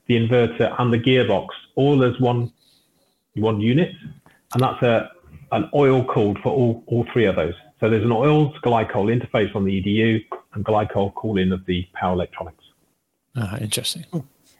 [0.09, 2.53] the inverter, and the gearbox all as one
[3.37, 3.95] one unit,
[4.55, 5.13] and that's a
[5.53, 7.55] an oil cooled for all all three of those.
[7.79, 12.15] So there's an oil glycol interface on the EDU and glycol cooling of the power
[12.15, 12.65] electronics.
[13.37, 14.05] Uh, interesting.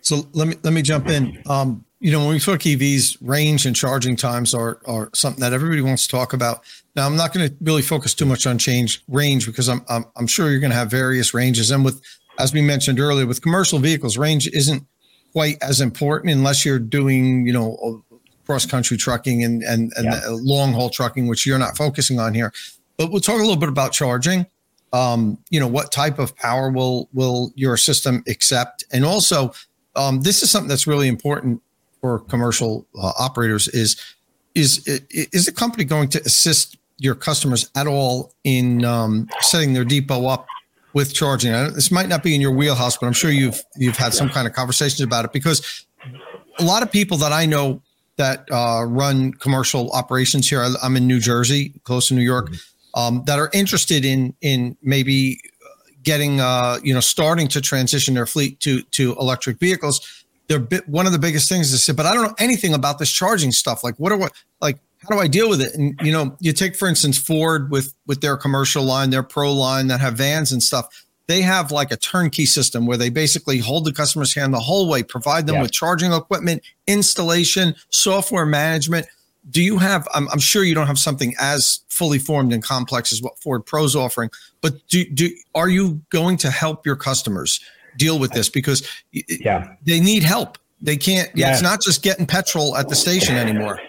[0.03, 1.43] So let me let me jump in.
[1.47, 5.53] Um, you know, when we talk EVs, range and charging times are are something that
[5.53, 6.63] everybody wants to talk about.
[6.95, 10.05] Now, I'm not going to really focus too much on change range because I'm I'm,
[10.17, 11.71] I'm sure you're going to have various ranges.
[11.71, 12.01] And with
[12.39, 14.87] as we mentioned earlier, with commercial vehicles, range isn't
[15.33, 18.03] quite as important unless you're doing you know
[18.47, 20.21] cross country trucking and and, and Yeah.
[20.29, 22.53] long haul trucking, which you're not focusing on here.
[22.97, 24.47] But we'll talk a little bit about charging
[24.93, 29.53] um, you know, what type of power will will your system accept, and also
[29.97, 31.61] um, this is something that's really important
[32.01, 33.97] for commercial uh, operators is
[34.55, 39.85] is is the company going to assist your customers at all in um, setting their
[39.85, 40.47] depot up
[40.95, 41.53] with charging?
[41.75, 44.47] This might not be in your wheelhouse, but I'm sure you've you've had some kind
[44.47, 45.87] of conversations about it because
[46.59, 47.83] a lot of people that I know
[48.19, 50.67] that uh, run commercial operations here.
[50.83, 52.53] I'm in New Jersey, close to New York,
[52.95, 55.41] um, that are interested in in maybe
[56.03, 60.27] getting uh, you know starting to transition their fleet to to electric vehicles.
[60.49, 62.73] They're bit, one of the biggest things is to say, but I don't know anything
[62.75, 63.85] about this charging stuff.
[63.85, 64.79] Like, what are what like?
[65.03, 65.75] How do I deal with it?
[65.75, 69.53] And you know, you take for instance Ford with with their commercial line, their pro
[69.53, 71.05] line that have vans and stuff.
[71.27, 74.89] They have like a turnkey system where they basically hold the customer's hand the whole
[74.89, 75.63] way, provide them Yeah.
[75.63, 79.07] with charging equipment, installation, software management.
[79.51, 80.09] Do you have?
[80.15, 83.65] I'm, I'm sure you don't have something as fully formed and complex as what Ford
[83.67, 84.31] Pro's offering,
[84.63, 87.61] but do do are you going to help your customers
[87.99, 89.75] deal with this because Yeah.
[89.85, 90.57] they need help?
[90.81, 91.29] They can't.
[91.35, 91.53] Yeah.
[91.53, 93.81] It's not just getting petrol at the station anymore.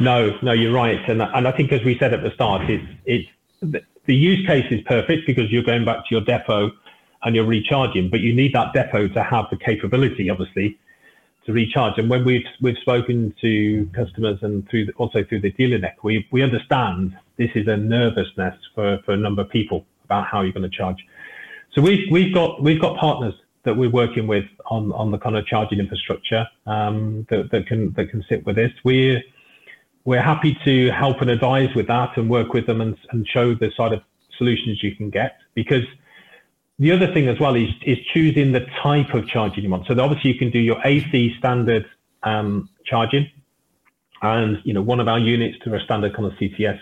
[0.00, 2.84] No, no, you're right, and and I think as we said at the start, it's
[3.04, 3.28] it's
[3.60, 6.72] the, the use case is perfect because you're going back to your depot
[7.22, 10.78] and you're recharging, but you need that depot to have the capability, obviously,
[11.46, 11.96] to recharge.
[11.98, 16.02] And when we've we've spoken to customers and through the, also through the dealer network,
[16.04, 20.42] we we understand this is a nervousness for for a number of people about how
[20.42, 21.04] you're going to charge.
[21.74, 23.34] So we've we've got we've got partners
[23.64, 27.92] that we're working with on on the kind of charging infrastructure um, that that can
[27.94, 28.72] that can sit with this.
[28.84, 29.22] We're
[30.04, 33.54] we're happy to help and advise with that and work with them and, and show
[33.54, 34.02] the side of
[34.36, 35.84] solutions you can get because
[36.78, 39.86] the other thing as well is, is choosing the type of charging you want.
[39.86, 41.86] So obviously you can do your AC standard
[42.22, 43.30] um, charging
[44.22, 46.78] and you know one of our units to a standard kind of CCS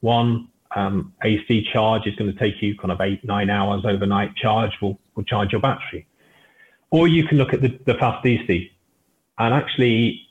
[0.00, 4.34] one um, AC charge is going to take you kind of eight nine hours overnight
[4.36, 6.06] charge will will charge your battery,
[6.90, 8.70] or you can look at the, the fast DC,
[9.38, 10.28] and actually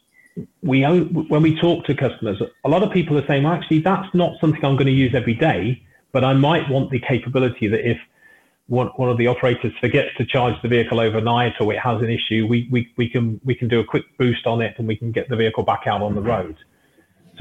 [0.61, 4.13] we when we talk to customers, a lot of people are saying, well, actually, that's
[4.13, 7.89] not something I'm going to use every day, but I might want the capability that
[7.89, 7.97] if
[8.67, 12.09] one, one of the operators forgets to charge the vehicle overnight or it has an
[12.09, 14.95] issue, we, we, we can we can do a quick boost on it and we
[14.95, 16.55] can get the vehicle back out on the road.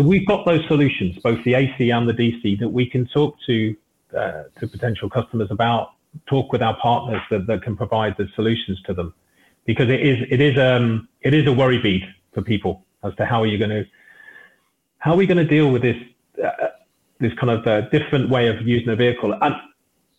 [0.01, 3.37] So we've got those solutions, both the AC and the DC, that we can talk
[3.45, 3.77] to
[4.17, 5.91] uh, to potential customers about,
[6.27, 9.13] talk with our partners that, that can provide the solutions to them,
[9.67, 13.27] because it is it is um it is a worry bead for people as to
[13.27, 13.85] how are you going to
[15.01, 15.99] how are we going to deal with this
[16.43, 16.69] uh,
[17.19, 19.35] this kind of uh, different way of using a vehicle?
[19.43, 19.55] And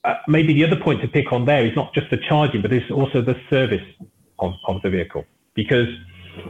[0.03, 2.71] uh, maybe the other point to pick on there is not just the charging but
[2.71, 3.87] it's also the service
[4.37, 5.25] of, of the vehicle.
[5.55, 5.87] Because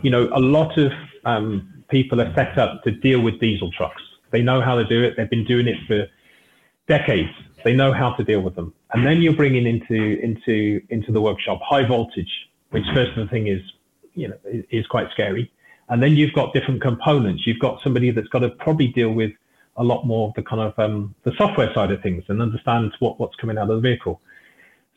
[0.02, 0.92] you know a lot of
[1.24, 4.02] um, people are set up to deal with diesel trucks.
[4.32, 5.16] They know how to do it.
[5.18, 6.08] They've been doing it for
[6.88, 7.30] decades.
[7.64, 8.74] They know how to deal with them.
[8.94, 12.32] And then you're bringing into into into the workshop high voltage
[12.72, 13.62] which first thing is
[14.14, 15.52] you know is, is quite scary.
[15.90, 17.46] And then you've got different components.
[17.46, 19.32] You've got somebody that's got to probably deal with
[19.76, 22.94] a lot more of the kind of um, the software side of things and understand
[23.00, 24.22] what, what's coming out of the vehicle.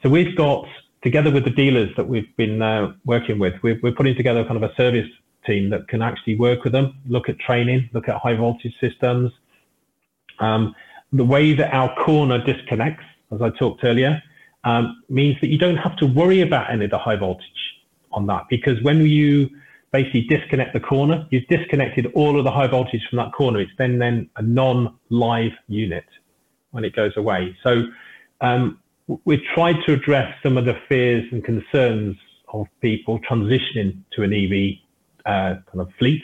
[0.03, 0.67] So we've got
[1.03, 4.63] together with the dealers that we've been uh, working with we're, we're putting together kind
[4.63, 5.09] of a service
[5.47, 9.31] team that can actually work with them look at training look at high voltage systems
[10.41, 10.75] um,
[11.13, 14.23] the way that our corner disconnects as i talked earlier
[14.65, 17.45] um, means that you don't have to worry about any of the high voltage
[18.13, 19.51] on that because when you
[19.95, 21.25] basically disconnect the corner.
[21.31, 23.61] You've disconnected all of the high voltage from that corner.
[23.61, 26.05] It's then then a non-live unit
[26.73, 27.57] when it goes away.
[27.63, 27.85] So
[28.41, 28.81] um,
[29.25, 32.17] we've tried to address some of the fears and concerns
[32.53, 34.84] of people transitioning to an EV
[35.27, 36.23] uh, kind of fleet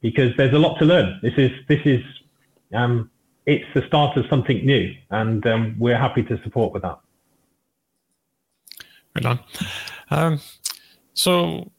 [0.00, 1.18] because there's a lot to learn.
[1.22, 2.02] This is this is
[2.74, 3.10] um,
[3.46, 6.98] it's the start of something new, and um, we're happy to support with that.
[9.14, 9.40] Right on.
[10.10, 10.40] Um,
[11.14, 11.70] so,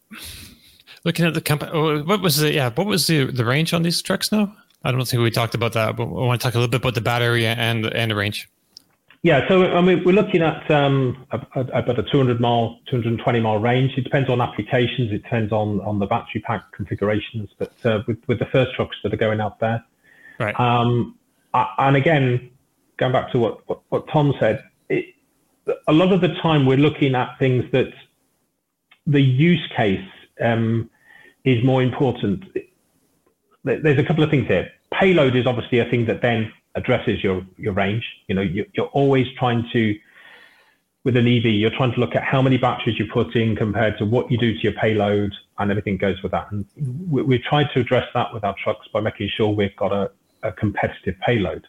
[1.06, 2.70] looking at the company, oh, what was the yeah?
[2.72, 4.56] What was the the range on these trucks now?
[4.84, 6.82] I don't think we talked about that, but I want to talk a little bit
[6.82, 8.50] about the battery and and the range.
[9.24, 13.92] Yeah, so I mean, we're looking at um, about a 200 mile, 220 mile range.
[13.96, 15.12] It depends on applications.
[15.12, 17.50] It depends on on the battery pack configurations.
[17.60, 19.86] But uh, with with the first trucks that are going out there,
[20.40, 20.60] right?
[20.60, 21.20] Um,
[21.54, 22.50] and again,
[22.98, 25.14] going back to what what, what Tom said, it,
[25.88, 27.94] a lot of the time we're looking at things that
[29.06, 30.08] the use case
[30.44, 30.90] um,
[31.44, 32.46] is more important.
[33.64, 34.72] There's a couple of things here.
[34.92, 38.06] Payload is obviously a thing that then addresses your your range.
[38.28, 39.98] You know, you, you're always trying to
[41.04, 43.98] with an EV, you're trying to look at how many batteries you put in compared
[43.98, 46.52] to what you do to your payload, and everything goes with that.
[46.52, 46.66] And
[47.10, 50.12] we, we tried to address that with our trucks by making sure we've got a,
[50.44, 51.66] a competitive payload.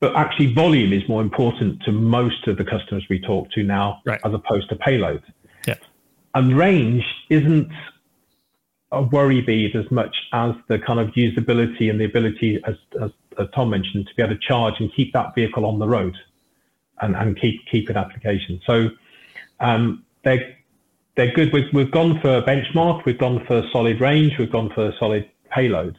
[0.00, 4.00] But actually, volume is more important to most of the customers we talk to now,
[4.04, 4.20] right.
[4.24, 5.22] as opposed to payload.
[5.66, 5.74] Yeah.
[6.34, 7.70] And range isn't
[8.92, 13.10] a worry bead as much as the kind of usability and the ability, as, as,
[13.38, 16.16] as Tom mentioned, to be able to charge and keep that vehicle on the road
[17.00, 18.60] and, and keep keep it application.
[18.66, 18.90] So
[19.60, 20.56] um, they're
[21.16, 21.52] they're good.
[21.52, 24.88] We've, we've gone for a benchmark, we've gone for a solid range, we've gone for
[24.88, 25.98] a solid payload.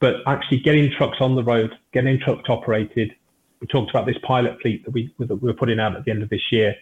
[0.00, 3.14] But actually getting trucks on the road, getting trucks operated,
[3.60, 6.22] we talked about this pilot fleet that we that we're putting out at the end
[6.22, 6.74] of this year.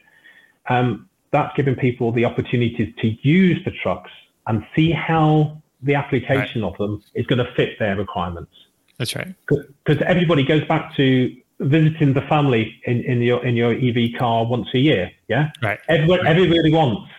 [0.68, 4.11] Um, that's giving people the opportunity to use the trucks
[4.48, 6.72] and see how the application right.
[6.72, 8.52] of them is going to fit their requirements.
[8.98, 9.32] That's right.
[9.46, 14.44] Because everybody goes back to visiting the family in, in your in your EV car
[14.44, 15.11] once a year.
[15.28, 15.50] Yeah.
[15.62, 15.78] Right.
[15.88, 16.37] Everybody, right.
[16.37, 17.11] everybody wants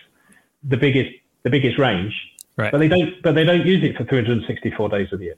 [0.64, 1.10] the biggest
[1.42, 2.14] the biggest range.
[2.56, 2.70] Right.
[2.70, 5.36] But they don't but they don't use it for 364 days of the year.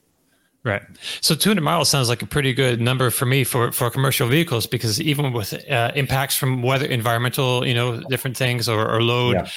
[0.64, 0.82] Right.
[1.20, 4.64] So 200 miles sounds like a pretty good number for me for, for commercial vehicles
[4.64, 9.34] because even with uh, impacts from weather, environmental, you know, different things or, or load,
[9.34, 9.48] yeah.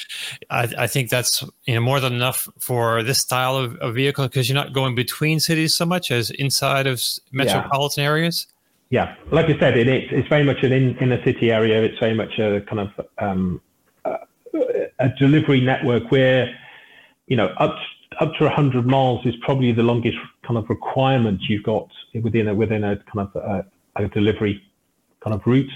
[0.50, 4.26] I, I, think that's, you know, more than enough for this style of, of vehicle
[4.28, 8.10] because you're not going between cities so much as inside of metropolitan yeah.
[8.10, 8.48] areas.
[8.90, 9.16] Yeah.
[9.32, 11.84] Like I said, it, it's very much an in, inner city area.
[11.84, 13.62] It's very much a kind of um,
[14.06, 14.18] a,
[14.98, 16.58] a delivery network where,
[17.28, 17.78] you know, up
[18.20, 21.90] up to 100 miles is probably the longest kind of requirement you've got
[22.22, 23.66] within a within a kind of a,
[24.04, 24.62] a delivery
[25.24, 25.72] kind of route.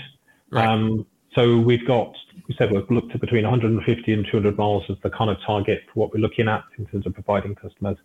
[0.51, 0.67] Right.
[0.67, 2.13] Um, so we've got
[2.47, 5.81] we said we've looked at between 150 and 200 miles as the kind of target
[5.93, 7.97] for what we're looking at in terms of providing customers.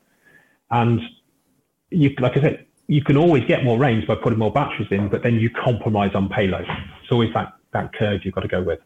[0.71, 1.01] And
[1.91, 5.09] you, like I said, you can always get more range by putting more batteries in,
[5.09, 6.67] but then you compromise on payload.
[7.03, 8.81] It's always that that curve you've got to go with.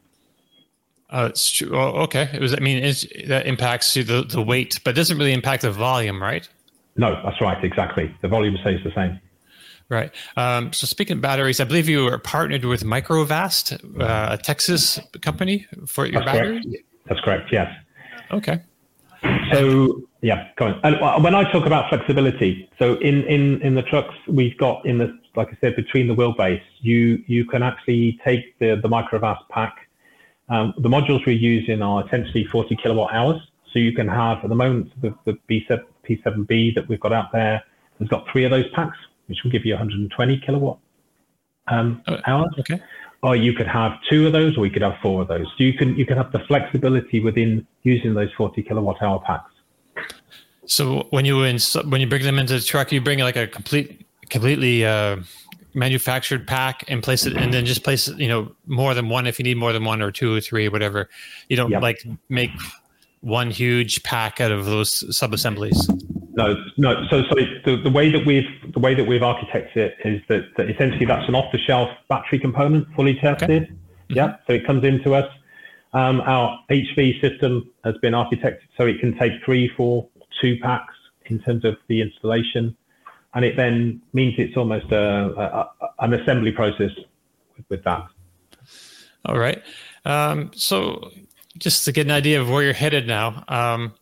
[1.11, 1.71] Uh, it's true.
[1.75, 2.29] Oh, okay.
[2.33, 2.53] It was.
[2.53, 2.83] I mean,
[3.27, 6.47] that impacts the the weight, but doesn't really impact the volume, right?
[6.97, 7.63] No, that's right.
[7.65, 8.15] Exactly.
[8.21, 9.19] The volume stays the same.
[9.89, 10.11] Right.
[10.37, 15.01] Um, so speaking of batteries, I believe you are partnered with Microvast, uh, a Texas
[15.23, 16.65] company for your that's batteries.
[16.65, 16.85] Correct.
[17.09, 17.53] That's correct.
[17.53, 17.75] Yes.
[18.31, 18.61] Okay.
[19.51, 20.81] So yeah, go on.
[20.85, 24.99] And when I talk about flexibility, so in in in the trucks we've got in
[24.99, 29.49] the like I said between the wheelbase, you you can actually take the the Microvast
[29.49, 29.88] pack
[30.49, 33.41] um, the modules we're using are essentially 40 kilowatt hours.
[33.73, 37.33] So you can have, at the moment, the, the B7, P7B that we've got out
[37.33, 37.63] there
[37.99, 40.79] has got three of those packs, which will give you 120 kilowatt
[41.69, 42.51] um, oh, hours.
[42.61, 42.81] Okay.
[43.23, 45.47] Or you could have two of those, or you could have four of those.
[45.59, 49.51] So you can you can have the flexibility within using those 40 kilowatt hour packs.
[50.67, 54.07] So when you when you bring them into the truck, you bring like a complete
[54.31, 55.17] completely uh,
[55.79, 59.39] manufactured pack and place it and then just place you know more than one if
[59.39, 61.09] you need more than one or two or three or whatever
[61.49, 61.81] you don't yep.
[61.81, 62.51] like make
[63.21, 65.89] one huge pack out of those sub assemblies
[66.35, 69.97] no no so so the, the way that we've the way that we've architected it
[70.05, 73.59] is that, that essentially that's an off the shelf battery component fully tested okay.
[73.61, 74.15] Mm-hmm.
[74.15, 75.31] yeah so it comes into us
[75.93, 80.09] um, our hv system has been architected so it can take three four
[80.41, 80.95] two packs
[81.27, 82.77] in terms of the installation
[83.35, 85.71] and it then means it's almost a, a,
[86.01, 86.91] an assembly process
[87.57, 88.07] with, with, that.
[89.27, 89.63] All right.
[90.05, 91.11] Um, so
[91.59, 93.45] just to get an idea of where you're headed now.
[93.49, 93.95] Um,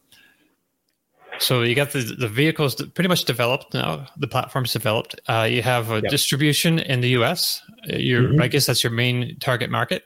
[1.38, 4.06] so you got the, the vehicles pretty much developed now.
[4.16, 5.20] The platform's developed.
[5.28, 6.10] Uh, you have a yep.
[6.10, 7.62] distribution in the U.S.
[7.88, 8.42] Your, mm-hmm.
[8.42, 10.04] I guess that's your main target market.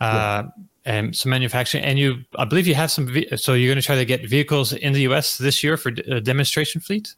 [0.00, 0.44] Uh,
[0.84, 1.84] and some manufacturing.
[1.84, 3.08] And you, I believe you have some.
[3.36, 6.20] So you're going to try to get vehicles in the US this year for a
[6.20, 7.14] demonstration fleet.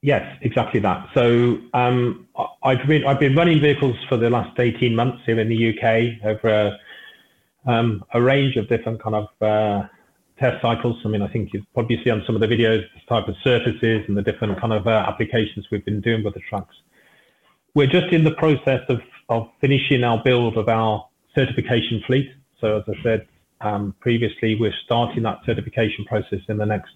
[0.00, 1.08] Yes, exactly that.
[1.12, 2.28] So um,
[2.62, 6.24] I've been I've been running vehicles for the last 18 months here in the UK
[6.24, 9.88] over a, um, a range of different kind of uh,
[10.38, 11.00] test cycles.
[11.04, 13.34] I mean, I think you probably see on some of the videos the type of
[13.42, 16.76] surfaces and the different kind of uh, applications we've been doing with the trucks.
[17.74, 22.30] We're just in the process of, of finishing our build of our certification fleet.
[22.60, 23.26] So as I said
[23.60, 26.92] um, previously, we're starting that certification process in the next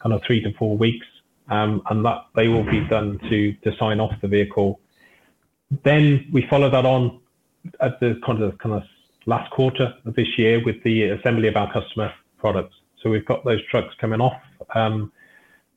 [0.00, 1.06] kind of three to four weeks
[1.48, 4.80] um, and that they will be done to to sign off the vehicle.
[5.82, 7.20] Then we follow that on
[7.80, 8.82] at the kind of kind of
[9.26, 12.76] last quarter of this year with the assembly of our customer products.
[13.02, 14.40] So we've got those trucks coming off.
[14.74, 15.12] Um,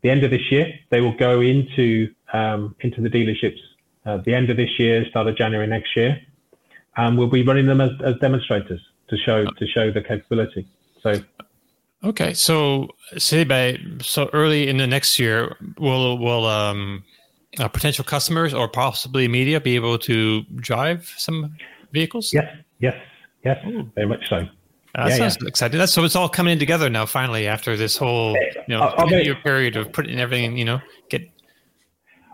[0.02, 3.60] the end of this year, they will go into um, into the dealerships.
[4.06, 6.22] At the end of this year, start of January next year,
[6.96, 10.68] and we'll be running them as, as demonstrators to show to show the capability.
[11.02, 11.20] So
[12.04, 17.04] Okay, so say by so early in the next year, will will um,
[17.60, 21.56] uh, potential customers or possibly media be able to drive some
[21.92, 22.32] vehicles?
[22.32, 22.46] Yes,
[22.80, 22.96] yes,
[23.44, 23.90] yes, Ooh.
[23.96, 24.36] very much so.
[24.38, 25.48] Uh, that yeah, sounds yeah.
[25.48, 25.80] exciting.
[25.80, 27.06] That's so it's all coming together now.
[27.06, 30.80] Finally, after this whole you know uh, year period of putting everything, you know,
[31.10, 31.22] get.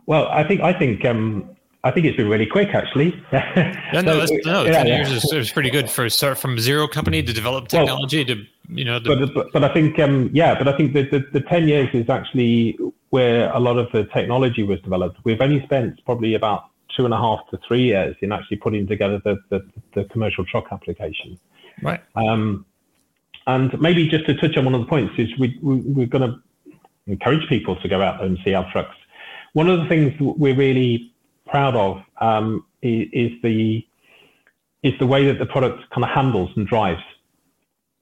[0.05, 1.52] Well, I think I think um,
[1.85, 3.21] I think it's been really quick, actually.
[3.33, 4.13] yeah, no, no,
[4.63, 4.95] yeah, ten yeah.
[4.95, 8.45] years is, is, pretty good for start from zero company to develop technology well, to
[8.69, 8.99] you know.
[8.99, 11.67] The, but, but, but I think um, yeah, but I think the, the, the ten
[11.67, 12.77] years is actually
[13.09, 15.17] where a lot of the technology was developed.
[15.25, 18.87] We've only spent probably about two and a half to three years in actually putting
[18.87, 21.37] together the the, the commercial truck application.
[21.81, 22.01] Right.
[22.15, 22.65] Um,
[23.45, 26.31] and maybe just to touch on one of the points is we, we we're going
[26.31, 26.41] to
[27.07, 28.95] encourage people to go out there and see our trucks.
[29.51, 31.12] One of the things we're really
[31.53, 33.85] proud of um, is, is, the
[34.81, 37.03] is the way that the product kind of handles and drives.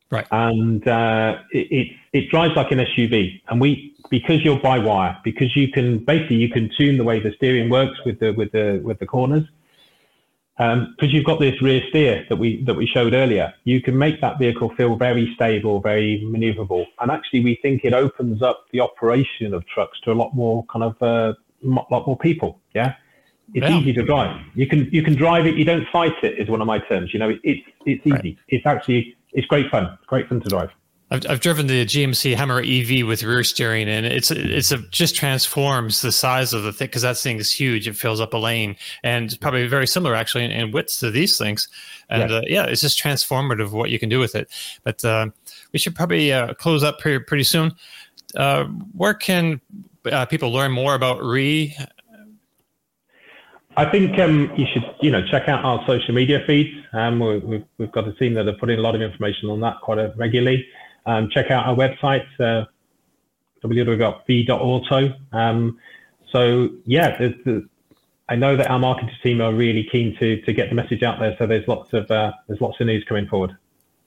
[0.10, 0.26] Right.
[0.32, 5.18] And uh, it, it, it drives like an SUV, and we because you're by wire,
[5.26, 8.52] because you can basically you can tune the way the steering works with the with
[8.54, 9.44] the with the corners.
[10.58, 13.98] Because um, you've got this rear steer that we that we showed earlier, you can
[13.98, 18.66] make that vehicle feel very stable, very maneuverable, and actually we think it opens up
[18.72, 21.34] the operation of trucks to a lot more kind of uh,
[21.64, 22.60] lot more people.
[22.76, 22.96] Yeah,
[23.54, 23.78] it's yeah.
[23.78, 24.40] easy to drive.
[24.56, 25.56] You can you can drive it.
[25.56, 26.40] You don't fight it.
[26.40, 27.14] Is one of my terms.
[27.14, 28.12] You know, it, it's it's easy.
[28.12, 28.38] Right.
[28.48, 29.86] It's actually it's great fun.
[29.86, 30.70] It's great fun to drive.
[31.12, 35.16] I've, I've driven the GMC Hummer EV with rear steering, and it's it's a, just
[35.16, 37.88] transforms the size of the thing because that thing is huge.
[37.88, 41.38] It fills up a lane, and probably very similar actually in, in width to these
[41.38, 41.68] things.
[42.10, 44.50] And uh, yeah, it's just transformative what you can do with it.
[44.84, 45.28] But uh,
[45.74, 47.74] we should probably uh, close up pretty pretty soon.
[48.36, 48.64] Uh,
[48.96, 49.60] where can
[50.10, 51.76] uh, people learn more about REE
[53.82, 56.70] I think um, you should, you know, check out our social media feeds.
[56.94, 59.82] Um, we, have got a team that are putting a lot of information on that
[59.82, 60.68] quite regularly.
[61.08, 62.66] Um, check out our website, uh,
[63.64, 65.14] www.ree.auto.
[65.32, 65.80] Um,
[66.32, 67.64] so yeah, there's, there's,
[68.30, 71.20] I know that our marketing team are really keen to to get the message out
[71.20, 71.36] there.
[71.40, 73.58] So there's lots of uh, there's lots of news coming forward.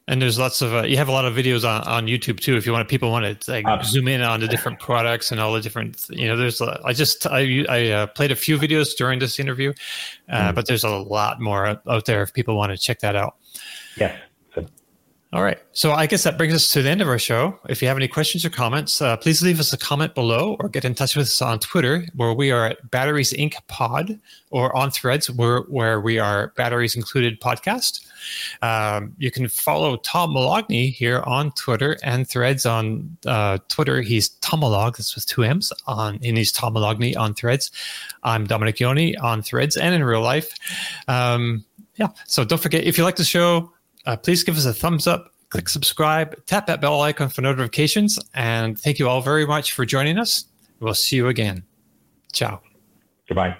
[0.07, 2.57] And there's lots of uh, you have a lot of videos on, on YouTube too.
[2.57, 5.55] If you want, people want to like zoom in on the different products and all
[5.55, 6.61] the different, you know, there's.
[6.61, 9.73] I just I I uh, played a few videos during this interview,
[10.29, 10.55] uh, mm.
[10.55, 13.37] but there's a lot more out there if people want to check that out.
[13.97, 14.19] Yes.
[15.35, 15.59] All right.
[15.72, 17.59] So I guess that brings us to the end of our show.
[17.68, 20.68] If you have any questions or comments, uh, please leave us a comment below or
[20.68, 23.57] get in touch with us on Twitter, where we are at Batteries Inc.
[23.66, 24.20] Pod,
[24.51, 28.07] or on Threads, where, where we are Batteries Included Podcast.
[28.62, 32.64] Um, you can follow Tom Moloughney here on Twitter and Threads.
[32.64, 37.35] On uh, Twitter, he's Tomolog, that's with two M's, on, and he's Tom Moloughney on
[37.35, 37.72] Threads.
[38.22, 40.55] I'm Domenick Yoney on Threads and in real life.
[41.09, 41.64] Um,
[41.97, 42.09] yeah.
[42.26, 43.72] So don't forget, if you like the show,
[44.07, 48.19] uh, please give us a thumbs up, click subscribe, tap that bell icon for notifications,
[48.35, 50.47] and thank you all very much for joining us.
[50.81, 51.65] We'll see you again.
[52.33, 52.61] Ciao.
[53.29, 53.57] Goodbye.